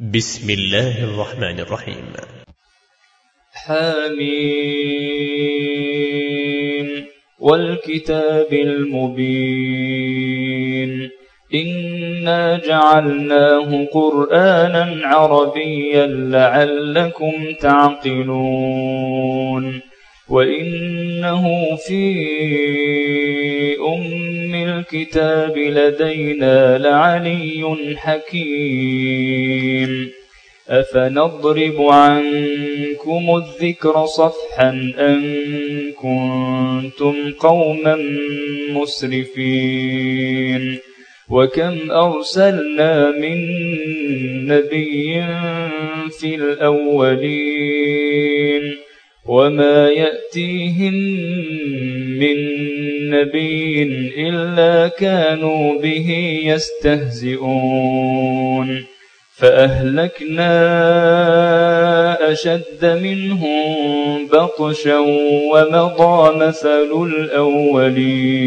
[0.00, 2.12] بسم الله الرحمن الرحيم.
[3.52, 4.26] حميم
[7.40, 9.30] والكتاب المبين.
[11.54, 18.66] إنا جعلناه قرآنا عربيا لعلكم تعقلون.
[20.28, 22.26] وإنه في
[23.80, 24.35] أم
[24.68, 30.10] الكتاب لدينا لعلي حكيم.
[30.68, 35.34] أفنضرب عنكم الذكر صفحا أن
[35.92, 37.98] كنتم قوما
[38.70, 40.78] مسرفين.
[41.30, 43.38] وكم أرسلنا من
[44.46, 45.24] نبي
[46.20, 47.96] في الأولين.
[49.28, 50.94] وما يأتيهم
[52.18, 52.36] من
[53.10, 53.82] نبي
[54.28, 56.40] إلا كانوا به
[57.36, 58.16] يستهزئون
[59.36, 60.52] فأهلكنا
[62.32, 64.98] أشد منهم بطشا
[65.52, 68.46] ومضى مثل الأولين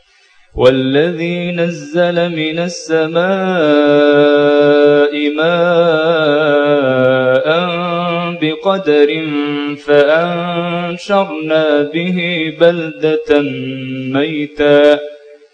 [0.55, 3.21] والذي نزل من السماء
[5.35, 6.61] ماء
[8.41, 9.25] بقدر
[9.85, 12.17] فأنشرنا به
[12.59, 13.41] بلدة
[14.11, 14.99] ميتا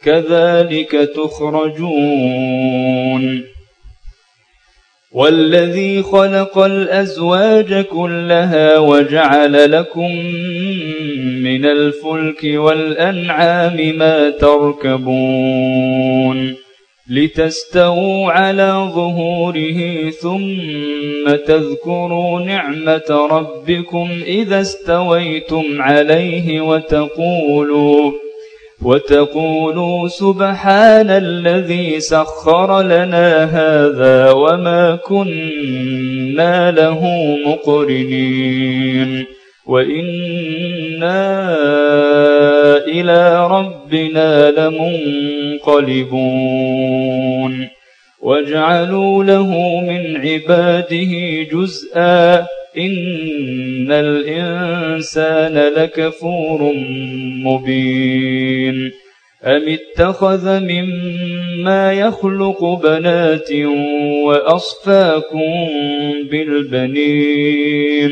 [0.03, 2.77] كذلك تخرجون.
[5.11, 10.11] والذي خلق الأزواج كلها وجعل لكم
[11.43, 15.87] من الفلك والأنعام ما تركبون
[17.09, 28.11] لتستووا على ظهوره ثم تذكروا نعمة ربكم إذا استويتم عليه وتقولوا
[28.81, 37.05] وتقولوا سبحان الذي سخر لنا هذا وما كنا له
[37.45, 39.25] مقرنين
[39.67, 41.47] وإنا
[42.87, 46.27] إلى ربنا لمنقلبون
[48.21, 52.39] واجعلوا له من عباده جزءا
[52.77, 56.73] إن الإنسان لكفور
[57.43, 58.91] مبين
[59.43, 63.51] أم اتخذ مما يخلق بنات
[64.25, 65.67] وأصفاكم
[66.31, 68.11] بالبنين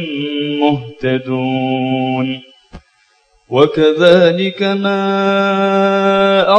[0.61, 2.41] مهتدون
[3.49, 5.01] وكذلك ما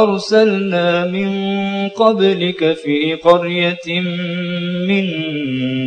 [0.03, 1.29] أرسلنا من
[1.89, 3.99] قبلك في قرية
[4.87, 5.05] من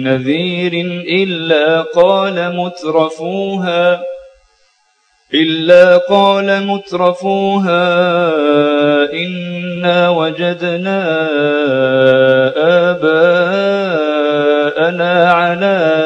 [0.02, 0.72] نذير
[1.22, 4.02] إلا قال مترفوها
[5.34, 7.82] إلا قال مترفوها
[9.12, 11.28] إنا وجدنا
[13.76, 16.05] آباءنا على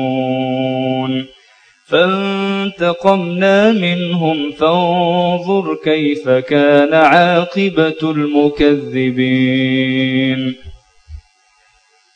[1.91, 9.61] فانتقمنا منهم فانظر كيف كان عاقبة المكذبين.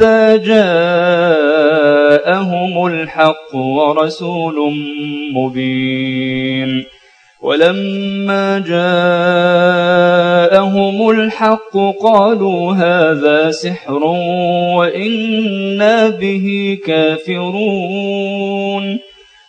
[0.00, 0.86] حتى جاءهم
[2.86, 4.72] الحق ورسول
[5.34, 6.84] مبين.
[7.42, 8.58] ولما
[10.58, 14.04] جاءهم الحق قالوا هذا سحر
[14.76, 18.30] وإنا به كافرون.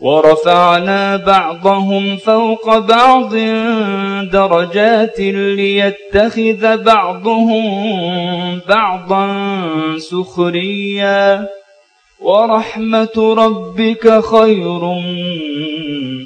[0.00, 3.34] ورفعنا بعضهم فوق بعض
[4.32, 7.64] درجات ليتخذ بعضهم
[8.68, 9.28] بعضا
[9.98, 11.48] سخريا.
[12.20, 14.80] ورحمة ربك خير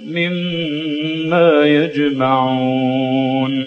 [0.07, 3.67] مما يجمعون.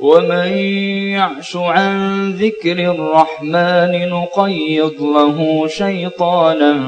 [0.00, 0.58] ومن
[1.12, 6.82] يعش عن ذكر الرحمن نقيض له شيطانا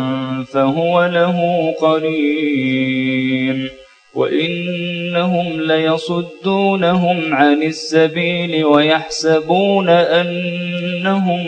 [0.53, 3.69] فهو له قرين.
[4.15, 11.47] وإنهم ليصدونهم عن السبيل ويحسبون أنهم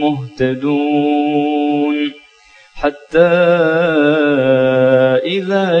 [0.00, 2.12] مهتدون.
[2.74, 3.28] حتى
[5.24, 5.80] إذا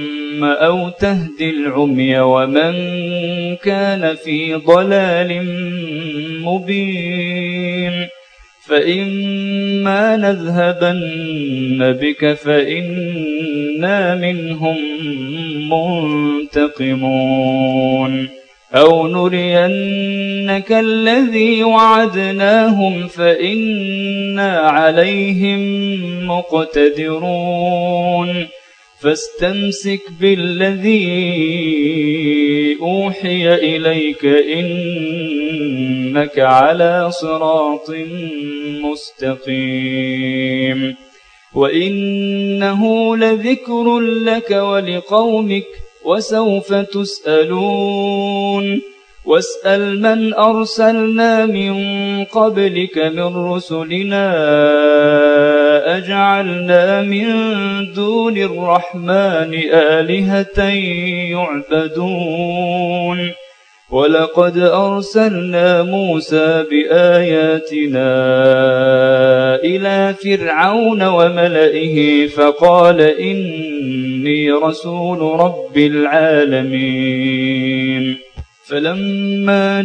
[0.43, 2.73] أو تهدي العمي ومن
[3.55, 5.45] كان في ضلال
[6.43, 8.07] مبين
[8.67, 14.77] فإما نذهبن بك فإنا منهم
[16.83, 18.29] منتقمون
[18.75, 25.61] أو نرينك الذي وعدناهم فإنا عليهم
[26.27, 27.81] مقتدرون
[29.01, 31.07] فاستمسك بالذي
[32.81, 37.91] أوحي إليك إنك على صراط
[39.45, 40.95] مستقيم.
[41.53, 45.67] وإنه لذكر لك ولقومك
[46.05, 48.81] وسوف تسألون.
[49.25, 51.73] واسأل من أرسلنا من
[52.23, 54.31] قبلك من رسلنا
[56.41, 57.25] أجعلنا من
[57.93, 60.61] دون الرحمن آلهة
[61.81, 63.31] يعبدون.
[63.91, 68.11] ولقد أرسلنا موسى بآياتنا
[69.63, 77.41] إلى فرعون وملئه فقال إني رسول رب العالمين.
[78.67, 79.81] فلما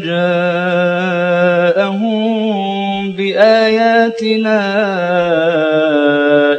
[1.76, 2.75] جاءهم
[3.12, 4.60] بآياتنا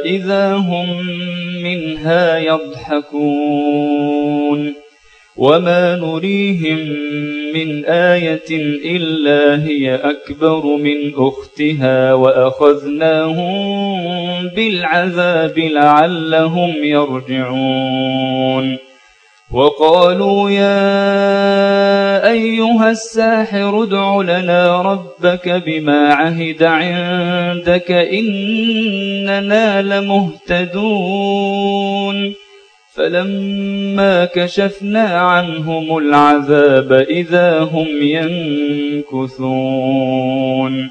[0.04, 1.06] إذا هم
[1.62, 3.98] منها يضحكون
[5.36, 6.78] وما نريهم
[7.54, 8.50] من آية
[8.96, 13.58] إلا هي أكبر من أختها وأخذناهم
[14.48, 18.78] بالعذاب لعلهم يرجعون
[19.50, 30.74] وقالوا يا أيها الساحر ادع لنا ربك بما عهد عندك إننا لمهتدون.
[32.94, 37.86] فلما كشفنا عنهم العذاب إذا هم
[39.08, 40.90] ينكثون.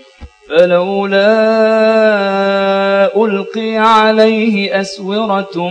[0.51, 1.31] فلولا
[3.25, 5.69] ألقي عليه أسورة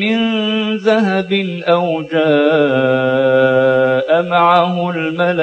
[0.00, 0.18] من
[0.76, 1.32] ذهب
[1.68, 2.18] أو جاء
[4.22, 5.38] معه الملائكة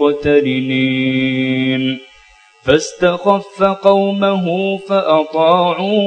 [0.00, 1.10] مقترنين
[2.62, 6.00] فاستخف قومه فأطاعوه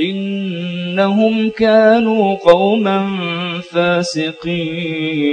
[0.00, 3.08] إنهم كانوا قوما
[3.72, 5.32] فاسقين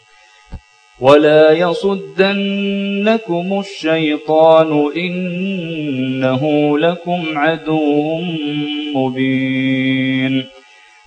[1.01, 8.21] ولا يصدنكم الشيطان إنه لكم عدو
[8.95, 10.45] مبين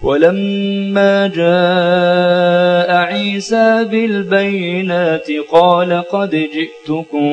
[0.03, 7.33] ولما جاء عيسى بالبينات قال قد جئتكم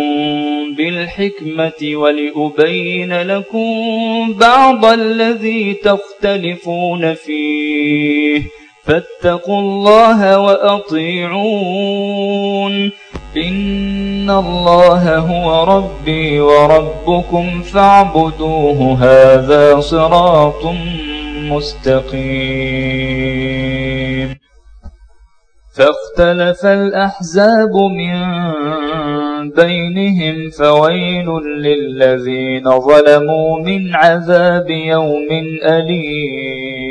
[0.77, 12.11] بالحكمة ولأبين لكم بعض الذي تختلفون فيه فاتقوا الله وأطيعون.
[13.37, 20.65] إن الله هو ربي وربكم فاعبدوه هذا صراط
[21.37, 22.11] مستقيم.
[25.75, 28.11] فاختلف الأحزاب من
[29.49, 35.27] بينهم فويل للذين ظلموا من عذاب يوم
[35.63, 36.90] أليم.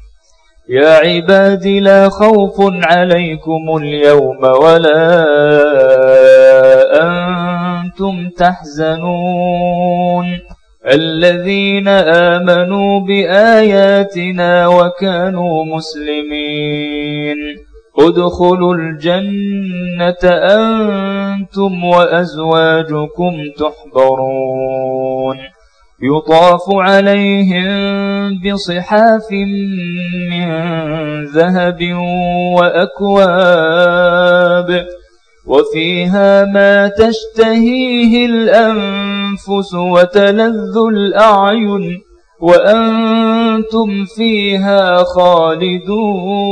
[0.71, 5.25] يا عباد لا خوف عليكم اليوم ولا
[7.03, 10.25] أنتم تحزنون.
[10.87, 17.37] الذين آمنوا بآياتنا وكانوا مسلمين.
[17.99, 25.37] ادخلوا الجنة أنتم وأزواجكم تحبرون.
[26.03, 27.69] يطاف عليهم
[28.41, 29.31] بصحاف
[30.31, 30.47] من
[31.25, 31.79] ذهب
[33.11, 34.85] وأكواب
[35.47, 42.01] وفيها ما تشتهيه الأنفس وتلذ الأعين
[42.41, 46.51] وأنتم فيها خالدون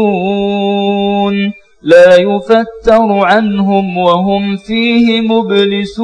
[1.81, 6.01] لا يفتر عنهم وهم فيه مبلسون.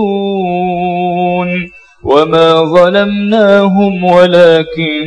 [2.03, 5.05] وما ظلمناهم ولكن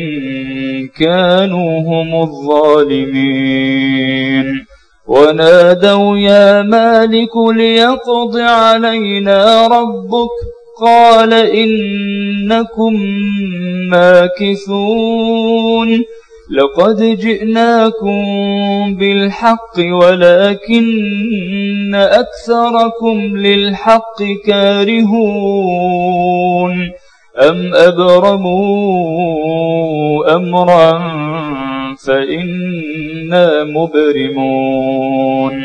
[0.99, 3.81] كانوا هم الظالمين.
[5.07, 10.60] ونادوا يا مالك ليقض علينا ربك.
[10.81, 12.95] قال إنكم
[13.91, 16.05] ماكثون
[16.51, 18.25] لقد جئناكم
[18.95, 20.85] بالحق ولكن
[21.95, 25.31] أكثركم للحق كارهون
[27.39, 28.61] أم أبرموا
[30.37, 30.99] أمرا
[32.07, 35.65] فإنا مبرمون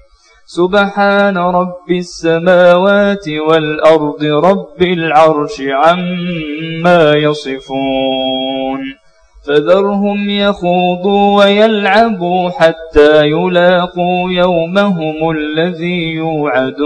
[0.55, 8.79] سبحان رب السماوات والأرض رب العرش عما يصفون
[9.47, 16.81] فذرهم يخوضوا ويلعبوا حتى يلاقوا يومهم الذي يوعدون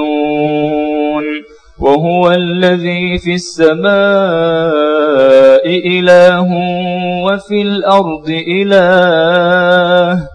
[1.80, 3.86] وهو الذي في السماء
[5.66, 6.48] إله
[7.26, 10.35] وفي الأرض إله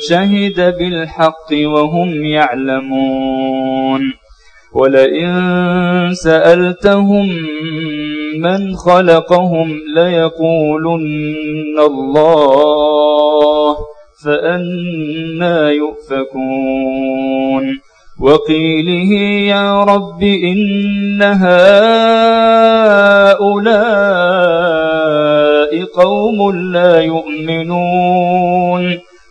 [0.00, 4.12] شهد بالحق وهم يعلمون.
[4.74, 5.32] ولئن
[6.12, 7.28] سألتهم
[8.40, 13.76] من خلقهم ليقولن الله
[14.24, 17.80] فأنا يؤفكون.
[18.20, 19.12] وقيله
[19.54, 21.48] يا رب إن هؤلاء
[25.84, 28.98] قوم لا يؤمنون.